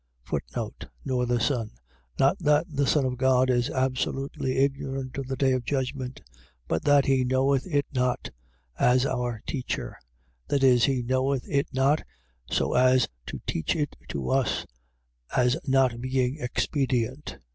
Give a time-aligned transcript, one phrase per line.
[1.05, 1.69] Nor the Son..
[2.17, 6.21] .Not that the Son of God is absolutely ignorant of the day of judgment,
[6.67, 8.31] but that he knoweth it not,
[8.79, 9.95] as our teacher;
[10.47, 12.01] that is, he knoweth it not
[12.49, 14.65] so as to teach it to us,
[15.37, 17.37] as not being expedient.